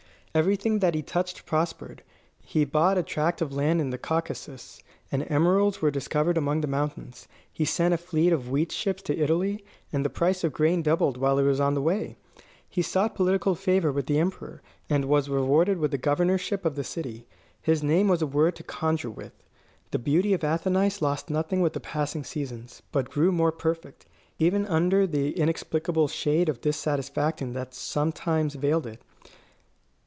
Everything 0.33 0.79
that 0.79 0.95
he 0.95 1.01
touched 1.01 1.45
prospered. 1.45 2.01
He 2.39 2.63
bought 2.63 2.97
a 2.97 3.03
tract 3.03 3.41
of 3.41 3.51
land 3.51 3.81
in 3.81 3.89
the 3.89 3.97
Caucasus, 3.97 4.81
and 5.11 5.29
emeralds 5.29 5.81
were 5.81 5.91
discovered 5.91 6.37
among 6.37 6.61
the 6.61 6.67
mountains. 6.69 7.27
He 7.51 7.65
sent 7.65 7.93
a 7.93 7.97
fleet 7.97 8.31
of 8.31 8.49
wheat 8.49 8.71
ships 8.71 9.01
to 9.03 9.19
Italy, 9.19 9.65
and 9.91 10.05
the 10.05 10.09
price 10.09 10.45
of 10.45 10.53
grain 10.53 10.83
doubled 10.83 11.17
while 11.17 11.37
it 11.37 11.43
was 11.43 11.59
on 11.59 11.73
the 11.73 11.81
way. 11.81 12.15
He 12.69 12.81
sought 12.81 13.13
political 13.13 13.55
favour 13.55 13.91
with 13.91 14.05
the 14.05 14.19
emperor, 14.19 14.61
and 14.89 15.03
was 15.03 15.27
rewarded 15.27 15.79
with 15.79 15.91
the 15.91 15.97
governorship 15.97 16.63
of 16.63 16.75
the 16.77 16.83
city. 16.85 17.27
His 17.61 17.83
name 17.83 18.07
was 18.07 18.21
a 18.21 18.25
word 18.25 18.55
to 18.55 18.63
conjure 18.63 19.11
with. 19.11 19.33
The 19.91 19.99
beauty 19.99 20.31
of 20.33 20.45
Athenais 20.45 21.01
lost 21.01 21.29
nothing 21.29 21.59
with 21.59 21.73
the 21.73 21.81
passing 21.81 22.23
seasons, 22.23 22.81
but 22.93 23.09
grew 23.11 23.33
more 23.33 23.51
perfect, 23.51 24.05
even 24.39 24.65
under 24.65 25.05
the 25.05 25.33
inexplicable 25.37 26.07
shade 26.07 26.47
of 26.47 26.61
dissatisfaction 26.61 27.51
that 27.51 27.73
sometimes 27.73 28.55
veiled 28.55 28.87
it. 28.87 29.01